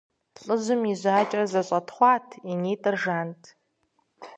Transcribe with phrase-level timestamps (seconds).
[0.45, 3.41] ЛӀыжьым и жьакӀэр зэщӀэтхъуат, и нитӀыр жант.